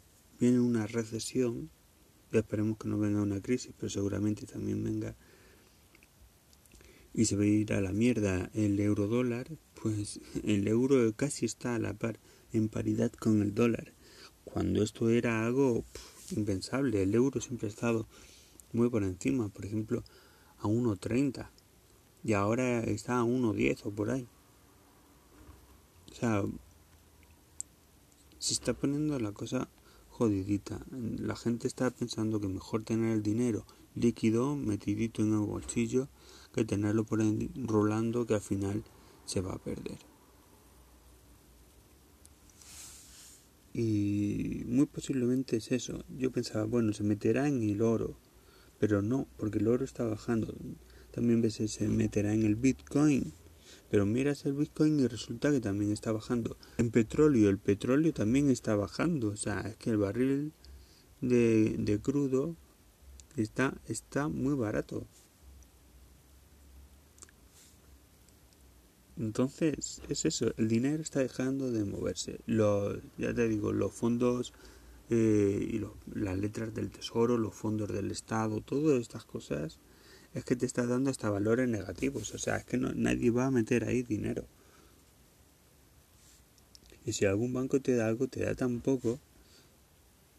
viene 0.42 0.58
una 0.58 0.88
recesión, 0.88 1.70
esperemos 2.32 2.76
que 2.76 2.88
no 2.88 2.98
venga 2.98 3.22
una 3.22 3.40
crisis, 3.40 3.72
pero 3.78 3.88
seguramente 3.88 4.44
también 4.44 4.82
venga, 4.82 5.14
y 7.14 7.26
se 7.26 7.36
va 7.36 7.44
a 7.44 7.46
ir 7.46 7.72
a 7.72 7.80
la 7.80 7.92
mierda 7.92 8.50
el 8.52 8.80
euro 8.80 9.06
dólar, 9.06 9.46
pues 9.80 10.18
el 10.42 10.66
euro 10.66 11.12
casi 11.14 11.46
está 11.46 11.76
a 11.76 11.78
la 11.78 11.94
par, 11.94 12.18
en 12.52 12.68
paridad 12.68 13.12
con 13.12 13.40
el 13.40 13.54
dólar, 13.54 13.92
cuando 14.42 14.82
esto 14.82 15.10
era 15.10 15.46
algo 15.46 15.84
impensable, 16.34 17.04
el 17.04 17.14
euro 17.14 17.40
siempre 17.40 17.68
ha 17.68 17.70
estado 17.70 18.08
muy 18.72 18.90
por 18.90 19.04
encima, 19.04 19.48
por 19.48 19.64
ejemplo, 19.64 20.02
a 20.58 20.64
1.30 20.64 21.50
y 22.24 22.32
ahora 22.32 22.82
está 22.82 23.20
a 23.20 23.22
1.10 23.22 23.86
o 23.86 23.90
por 23.92 24.10
ahí. 24.10 24.26
O 26.10 26.14
sea, 26.16 26.44
se 28.40 28.54
está 28.54 28.74
poniendo 28.74 29.20
la 29.20 29.30
cosa 29.30 29.68
La 30.28 31.36
gente 31.36 31.66
está 31.66 31.90
pensando 31.90 32.40
que 32.40 32.48
mejor 32.48 32.84
tener 32.84 33.12
el 33.12 33.22
dinero 33.22 33.64
líquido 33.94 34.56
metidito 34.56 35.22
en 35.22 35.32
el 35.32 35.40
bolsillo 35.40 36.08
que 36.54 36.64
tenerlo 36.64 37.04
por 37.04 37.20
rolando 37.66 38.26
que 38.26 38.34
al 38.34 38.40
final 38.40 38.82
se 39.24 39.40
va 39.40 39.52
a 39.52 39.58
perder. 39.58 39.98
Y 43.74 44.64
muy 44.66 44.86
posiblemente 44.86 45.56
es 45.56 45.72
eso. 45.72 46.04
Yo 46.18 46.30
pensaba, 46.30 46.64
bueno, 46.64 46.92
se 46.92 47.04
meterá 47.04 47.48
en 47.48 47.62
el 47.62 47.80
oro, 47.80 48.16
pero 48.78 49.00
no, 49.00 49.26
porque 49.38 49.58
el 49.58 49.68
oro 49.68 49.84
está 49.84 50.04
bajando. 50.04 50.54
También 51.10 51.40
veces 51.40 51.72
se 51.72 51.88
meterá 51.88 52.34
en 52.34 52.42
el 52.42 52.56
Bitcoin, 52.56 53.32
pero 53.92 54.06
miras 54.06 54.46
el 54.46 54.54
Bitcoin 54.54 55.00
y 55.00 55.06
resulta 55.06 55.50
que 55.50 55.60
también 55.60 55.92
está 55.92 56.12
bajando. 56.12 56.56
En 56.78 56.90
petróleo, 56.90 57.50
el 57.50 57.58
petróleo 57.58 58.14
también 58.14 58.48
está 58.48 58.74
bajando. 58.74 59.28
O 59.28 59.36
sea, 59.36 59.60
es 59.60 59.76
que 59.76 59.90
el 59.90 59.98
barril 59.98 60.54
de, 61.20 61.76
de 61.78 62.00
crudo 62.00 62.56
está, 63.36 63.74
está 63.88 64.28
muy 64.28 64.54
barato. 64.54 65.06
Entonces, 69.18 70.00
es 70.08 70.24
eso, 70.24 70.54
el 70.56 70.68
dinero 70.68 71.02
está 71.02 71.20
dejando 71.20 71.70
de 71.70 71.84
moverse. 71.84 72.40
Los, 72.46 72.96
ya 73.18 73.34
te 73.34 73.46
digo, 73.46 73.74
los 73.74 73.92
fondos 73.92 74.54
eh, 75.10 75.68
y 75.70 75.84
las 76.18 76.38
letras 76.38 76.72
del 76.72 76.90
tesoro, 76.90 77.36
los 77.36 77.54
fondos 77.54 77.92
del 77.92 78.10
Estado, 78.10 78.62
todas 78.62 79.02
estas 79.02 79.26
cosas, 79.26 79.80
es 80.34 80.44
que 80.44 80.56
te 80.56 80.66
está 80.66 80.86
dando 80.86 81.10
hasta 81.10 81.30
valores 81.30 81.68
negativos. 81.68 82.34
O 82.34 82.38
sea, 82.38 82.56
es 82.56 82.64
que 82.64 82.78
no, 82.78 82.92
nadie 82.94 83.30
va 83.30 83.46
a 83.46 83.50
meter 83.50 83.84
ahí 83.84 84.02
dinero. 84.02 84.46
Y 87.04 87.12
si 87.12 87.24
algún 87.26 87.52
banco 87.52 87.80
te 87.80 87.96
da 87.96 88.06
algo, 88.06 88.28
te 88.28 88.44
da 88.44 88.54
tan 88.54 88.80
poco 88.80 89.18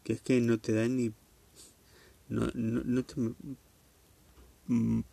que 0.03 0.13
es 0.13 0.21
que 0.21 0.39
no 0.41 0.59
te 0.59 0.73
da 0.73 0.88
ni. 0.88 1.12
No, 2.29 2.47
no, 2.53 2.83
no 2.83 3.03
te 3.03 3.15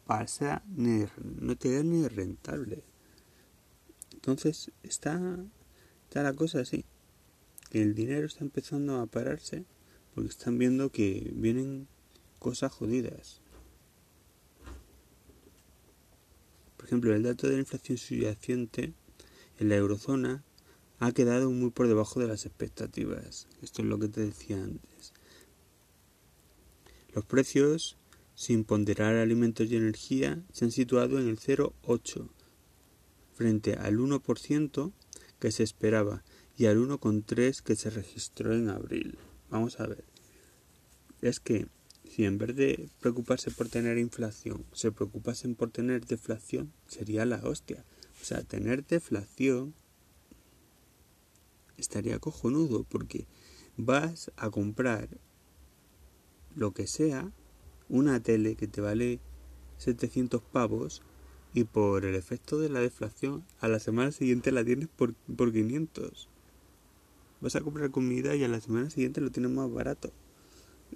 pasa 0.07 0.63
ni. 0.69 1.05
No 1.41 1.57
te 1.57 1.75
da 1.75 1.83
ni 1.83 2.07
rentable. 2.07 2.85
Entonces 4.13 4.71
está, 4.83 5.39
está 6.09 6.23
la 6.23 6.35
cosa 6.35 6.61
así 6.61 6.85
el 7.71 7.95
dinero 7.95 8.27
está 8.27 8.45
empezando 8.45 9.01
a 9.01 9.07
pararse 9.07 9.65
porque 10.15 10.31
están 10.31 10.59
viendo 10.59 10.91
que 10.91 11.31
vienen 11.35 11.87
cosas 12.39 12.73
jodidas. 12.73 13.41
Por 16.81 16.87
ejemplo, 16.87 17.15
el 17.15 17.25
dato 17.25 17.47
de 17.47 17.53
la 17.53 17.59
inflación 17.59 17.99
subyacente 17.99 18.95
en 19.59 19.69
la 19.69 19.77
eurozona 19.77 20.43
ha 20.99 21.13
quedado 21.13 21.51
muy 21.51 21.69
por 21.69 21.89
debajo 21.89 22.21
de 22.21 22.27
las 22.27 22.47
expectativas. 22.47 23.49
Esto 23.61 23.83
es 23.83 23.89
lo 23.89 23.99
que 23.99 24.09
te 24.09 24.23
decía 24.23 24.65
antes. 24.65 25.13
Los 27.13 27.27
precios, 27.27 27.99
sin 28.35 28.65
ponderar 28.65 29.17
alimentos 29.17 29.71
y 29.71 29.77
energía, 29.77 30.43
se 30.55 30.65
han 30.65 30.71
situado 30.71 31.21
en 31.21 31.29
el 31.29 31.39
0,8 31.39 32.31
frente 33.35 33.75
al 33.75 33.99
1% 33.99 34.93
que 35.39 35.53
se 35.53 35.63
esperaba 35.63 36.25
y 36.57 36.65
al 36.65 36.79
1,3 36.79 37.61
que 37.61 37.77
se 37.77 37.91
registró 37.91 38.55
en 38.55 38.71
abril. 38.71 39.19
Vamos 39.51 39.81
a 39.81 39.87
ver. 39.87 40.05
Es 41.21 41.41
que 41.41 41.67
si 42.11 42.25
en 42.25 42.39
vez 42.39 42.57
de 42.57 42.91
preocuparse 43.01 43.53
por 43.53 43.69
tener 43.69 43.97
inflación, 43.97 44.67
se 44.73 44.91
preocupasen 44.91 45.55
por 45.55 45.71
tener 45.71 46.05
deflación, 46.05 46.73
sería 46.89 47.25
la 47.25 47.37
hostia. 47.37 47.85
O 48.21 48.25
sea, 48.25 48.43
tener 48.43 48.85
deflación 48.85 49.75
estaría 51.77 52.19
cojonudo 52.19 52.83
porque 52.83 53.29
vas 53.77 54.33
a 54.37 54.51
comprar 54.51 55.09
lo 56.57 56.73
que 56.73 56.89
sea, 56.89 57.31
una 57.89 58.21
tele 58.21 58.57
que 58.57 58.67
te 58.67 58.81
vale 58.81 59.21
700 59.79 60.43
pavos 60.43 61.03
y 61.55 61.63
por 61.63 62.05
el 62.05 62.17
efecto 62.17 62.59
de 62.59 62.71
la 62.71 62.81
deflación 62.81 63.45
a 63.61 63.69
la 63.69 63.79
semana 63.79 64.11
siguiente 64.11 64.51
la 64.51 64.65
tienes 64.65 64.89
por, 64.89 65.15
por 65.15 65.53
500 65.53 66.29
vas 67.41 67.57
a 67.57 67.61
comprar 67.61 67.91
comida 67.91 68.35
y 68.35 68.45
a 68.45 68.49
la 68.49 68.61
semana 68.61 68.91
siguiente 68.91 69.21
lo 69.21 69.31
tienes 69.31 69.51
más 69.53 69.73
barato. 69.73 70.13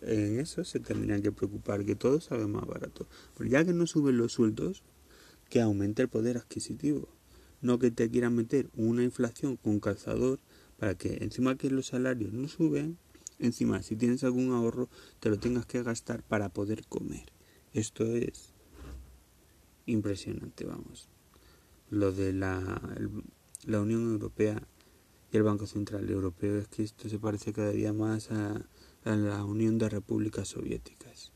En 0.06 0.38
eso 0.38 0.64
se 0.64 0.80
tendrían 0.80 1.22
que 1.22 1.32
preocupar, 1.32 1.84
que 1.84 1.94
todo 1.94 2.20
salga 2.20 2.46
más 2.46 2.66
barato. 2.66 3.06
Pero 3.36 3.50
ya 3.50 3.64
que 3.64 3.72
no 3.72 3.86
suben 3.86 4.18
los 4.18 4.32
sueldos, 4.32 4.82
que 5.48 5.60
aumente 5.60 6.02
el 6.02 6.08
poder 6.08 6.36
adquisitivo. 6.36 7.08
No 7.60 7.78
que 7.78 7.90
te 7.90 8.10
quieran 8.10 8.34
meter 8.34 8.68
una 8.74 9.02
inflación 9.02 9.56
con 9.56 9.80
calzador 9.80 10.40
para 10.78 10.94
que 10.94 11.18
encima 11.22 11.56
que 11.56 11.70
los 11.70 11.86
salarios 11.86 12.32
no 12.32 12.48
suben, 12.48 12.98
encima 13.38 13.82
si 13.82 13.96
tienes 13.96 14.22
algún 14.24 14.52
ahorro 14.52 14.88
te 15.20 15.30
lo 15.30 15.38
tengas 15.38 15.64
que 15.64 15.82
gastar 15.82 16.22
para 16.22 16.50
poder 16.50 16.84
comer. 16.86 17.24
Esto 17.72 18.04
es 18.04 18.52
impresionante, 19.86 20.64
vamos. 20.64 21.08
Lo 21.90 22.12
de 22.12 22.32
la, 22.32 22.80
la 23.66 23.80
Unión 23.80 24.02
Europea 24.10 24.66
el 25.36 25.42
Banco 25.42 25.66
Central 25.66 26.08
Europeo. 26.08 26.58
Es 26.58 26.68
que 26.68 26.82
esto 26.82 27.08
se 27.08 27.18
parece 27.18 27.52
cada 27.52 27.70
día 27.70 27.92
más 27.92 28.30
a, 28.30 28.62
a 29.04 29.16
la 29.16 29.44
Unión 29.44 29.78
de 29.78 29.88
Repúblicas 29.88 30.48
Soviéticas. 30.48 31.32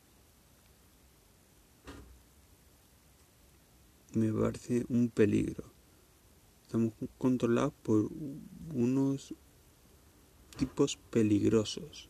Me 4.14 4.33
parece 4.33 4.87
un 4.88 5.11
peligro. 5.11 5.64
Estamos 6.62 6.94
controlados 7.18 7.74
por 7.83 8.11
unos 8.74 9.35
tipos 10.57 10.96
peligrosos. 11.11 12.09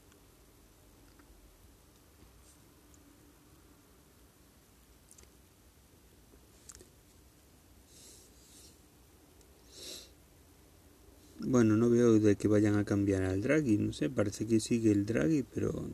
Bueno, 11.51 11.79
no 11.79 11.89
veo 11.89 12.19
de 12.21 12.37
que 12.37 12.47
vayan 12.47 12.77
a 12.77 12.85
cambiar 12.85 13.23
al 13.23 13.41
Draghi, 13.41 13.79
no 13.79 13.95
sé, 13.95 14.11
parece 14.11 14.47
que 14.47 14.61
sigue 14.61 14.93
el 14.93 15.07
Draghi, 15.07 15.45
pero... 15.45 15.89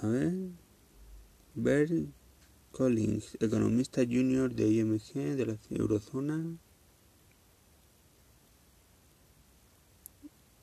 A 0.00 0.06
ver... 0.06 0.32
Bert 1.54 1.92
Collins, 2.72 3.36
economista 3.38 4.02
junior 4.06 4.54
de 4.54 4.68
IMG 4.68 5.36
de 5.36 5.44
la 5.44 5.58
Eurozona. 5.68 6.46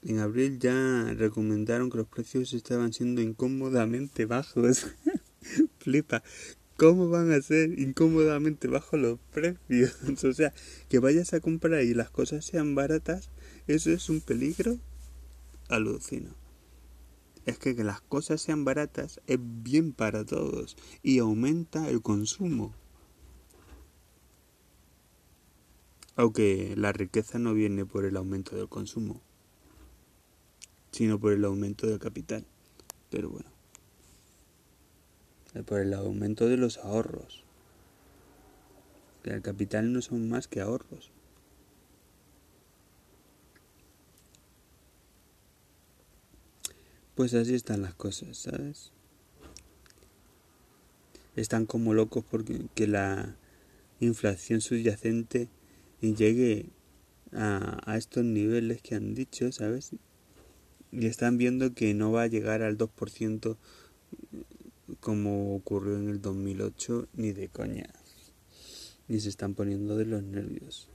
En 0.02 0.18
abril 0.18 0.58
ya 0.58 1.14
recomendaron 1.14 1.92
que 1.92 1.98
los 1.98 2.08
precios 2.08 2.54
estaban 2.54 2.92
siendo 2.92 3.22
incómodamente 3.22 4.26
bajos. 4.26 4.88
Flipa. 5.78 6.24
¿Cómo 6.84 7.08
van 7.08 7.32
a 7.32 7.42
ser 7.42 7.80
incómodamente 7.80 8.68
bajos 8.68 9.00
los 9.00 9.18
precios? 9.32 9.96
o 10.26 10.34
sea, 10.34 10.54
que 10.90 11.00
vayas 11.00 11.34
a 11.34 11.40
comprar 11.40 11.82
y 11.82 11.94
las 11.94 12.10
cosas 12.10 12.44
sean 12.44 12.76
baratas, 12.76 13.30
eso 13.68 13.90
es 13.90 14.10
un 14.10 14.20
peligro 14.20 14.80
alucino. 15.70 16.36
Es 17.46 17.58
que 17.58 17.74
que 17.74 17.86
las 17.86 18.02
cosas 18.02 18.42
sean 18.42 18.66
baratas 18.66 19.22
es 19.28 19.40
bien 19.40 19.94
para 19.94 20.26
todos 20.26 20.76
y 21.02 21.20
aumenta 21.20 21.90
el 21.90 22.02
consumo. 22.02 22.74
Aunque 26.18 26.74
la 26.76 26.92
riqueza 26.92 27.40
no 27.40 27.54
viene 27.54 27.86
por 27.86 28.04
el 28.04 28.18
aumento 28.18 28.58
del 28.58 28.68
consumo, 28.68 29.22
sino 30.92 31.18
por 31.18 31.32
el 31.32 31.46
aumento 31.46 31.88
del 31.88 32.00
capital. 32.00 32.46
Pero 33.10 33.30
bueno. 33.30 33.63
Eh, 35.56 35.64
por 35.64 35.80
el 35.80 35.94
aumento 35.94 36.48
de 36.48 36.58
los 36.58 36.78
ahorros. 36.80 37.44
El 39.24 39.42
capital 39.42 39.94
no 39.94 40.02
son 40.02 40.30
más 40.30 40.48
que 40.48 40.60
ahorros. 40.60 41.12
Pues 47.16 47.34
así 47.36 47.54
están 47.54 47.84
las 47.84 47.94
cosas, 47.94 48.38
¿sabes? 48.38 48.92
Están 51.36 51.66
como 51.66 51.94
locos 51.94 52.26
porque 52.30 52.66
que 52.76 52.88
la 52.88 53.38
inflación 54.00 54.62
subyacente 54.62 55.48
llegue 56.02 56.70
a, 57.32 57.80
a 57.90 57.98
estos 57.98 58.24
niveles 58.24 58.82
que 58.82 58.96
han 58.96 59.14
dicho, 59.14 59.52
¿sabes? 59.52 59.92
Y 60.92 61.06
están 61.06 61.38
viendo 61.38 61.74
que 61.74 61.94
no 61.94 62.12
va 62.12 62.24
a 62.24 62.28
llegar 62.28 62.62
al 62.62 62.78
2% 62.78 63.58
como 65.00 65.56
ocurrió 65.56 65.98
en 65.98 66.10
el 66.10 66.22
2008 66.22 67.08
ni 67.14 67.32
de 67.32 67.50
coña. 67.50 67.90
Ni 69.08 69.20
se 69.20 69.30
están 69.30 69.54
poniendo 69.54 69.98
de 69.98 70.06
los 70.06 70.24
nervios. 70.24 70.90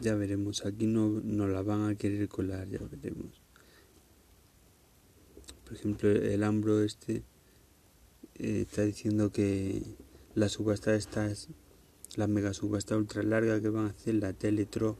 Ya 0.00 0.14
veremos, 0.14 0.66
aquí 0.66 0.86
no, 0.86 1.08
no 1.08 1.46
la 1.46 1.62
van 1.62 1.88
a 1.88 1.94
querer 1.94 2.28
colar, 2.28 2.68
ya 2.68 2.80
veremos. 2.90 3.40
Por 5.64 5.74
ejemplo, 5.74 6.10
el 6.10 6.42
Ambro 6.42 6.82
este 6.82 7.22
eh, 8.34 8.62
está 8.62 8.82
diciendo 8.82 9.30
que 9.30 9.82
la 10.34 10.48
subasta 10.48 10.94
esta 10.94 11.30
es 11.30 11.48
la 12.16 12.26
mega 12.26 12.52
subasta 12.52 12.96
ultra 12.96 13.22
larga 13.22 13.60
que 13.60 13.70
van 13.70 13.86
a 13.86 13.90
hacer 13.90 14.16
la 14.16 14.32
Teletro 14.32 14.98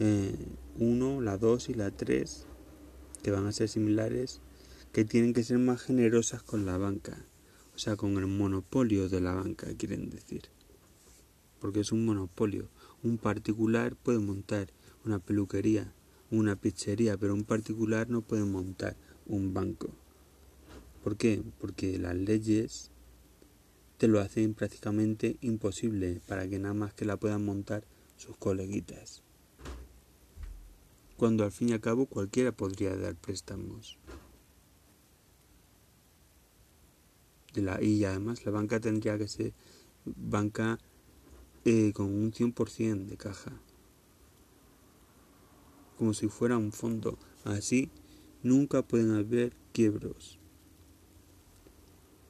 eh, 0.00 1.22
la 1.22 1.38
2 1.38 1.68
y 1.68 1.74
la 1.74 1.90
3 1.90 2.46
que 3.22 3.30
van 3.30 3.46
a 3.46 3.52
ser 3.52 3.68
similares 3.68 4.40
que 4.92 5.04
tienen 5.04 5.32
que 5.32 5.44
ser 5.44 5.58
más 5.58 5.82
generosas 5.82 6.42
con 6.42 6.66
la 6.66 6.76
banca 6.76 7.24
o 7.74 7.78
sea 7.78 7.96
con 7.96 8.16
el 8.16 8.26
monopolio 8.26 9.08
de 9.08 9.20
la 9.20 9.34
banca 9.34 9.68
quieren 9.76 10.10
decir 10.10 10.42
porque 11.60 11.80
es 11.80 11.92
un 11.92 12.04
monopolio 12.04 12.68
un 13.02 13.18
particular 13.18 13.96
puede 13.96 14.18
montar 14.18 14.68
una 15.04 15.18
peluquería 15.18 15.92
una 16.30 16.56
pizzería 16.56 17.16
pero 17.16 17.34
un 17.34 17.44
particular 17.44 18.08
no 18.10 18.22
puede 18.22 18.44
montar 18.44 18.96
un 19.26 19.54
banco 19.54 19.90
¿por 21.02 21.16
qué? 21.16 21.42
porque 21.58 21.98
las 21.98 22.16
leyes 22.16 22.92
te 24.02 24.08
lo 24.08 24.18
hacen 24.18 24.54
prácticamente 24.54 25.36
imposible 25.42 26.20
para 26.26 26.48
que 26.48 26.58
nada 26.58 26.74
más 26.74 26.92
que 26.92 27.04
la 27.04 27.16
puedan 27.16 27.44
montar 27.44 27.84
sus 28.16 28.36
coleguitas. 28.36 29.22
Cuando 31.16 31.44
al 31.44 31.52
fin 31.52 31.68
y 31.68 31.72
al 31.72 31.80
cabo 31.80 32.06
cualquiera 32.06 32.52
podría 32.52 32.96
dar 32.96 33.14
préstamos. 33.16 33.98
De 37.54 37.62
la, 37.62 37.82
y 37.82 38.04
además 38.04 38.44
la 38.46 38.52
banca 38.52 38.80
tendría 38.80 39.18
que 39.18 39.28
ser 39.28 39.52
banca 40.04 40.78
eh, 41.64 41.92
con 41.92 42.06
un 42.06 42.32
100% 42.32 43.06
de 43.06 43.16
caja. 43.16 43.52
Como 45.98 46.14
si 46.14 46.28
fuera 46.28 46.56
un 46.56 46.72
fondo. 46.72 47.18
Así 47.44 47.90
nunca 48.42 48.82
pueden 48.82 49.12
haber 49.12 49.52
quiebros. 49.72 50.38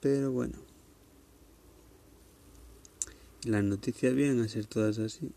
Pero 0.00 0.32
bueno. 0.32 0.58
Las 3.44 3.64
noticias 3.64 4.14
vienen 4.14 4.40
a 4.40 4.48
ser 4.48 4.66
todas 4.66 4.98
así. 4.98 5.32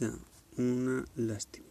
Sea, 0.00 0.14
una 0.56 1.04
lástima. 1.14 1.69